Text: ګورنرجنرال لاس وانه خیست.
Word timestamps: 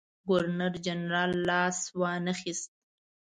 ګورنرجنرال 0.27 1.31
لاس 1.47 1.77
وانه 1.99 2.33
خیست. 2.41 2.71